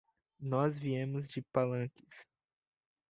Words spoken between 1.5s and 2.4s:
Palanques.